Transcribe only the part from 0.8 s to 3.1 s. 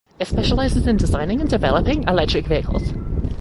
in designing and developing electric vehicles.